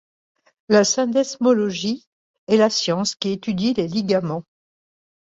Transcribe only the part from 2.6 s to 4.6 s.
science qui étudie les ligaments.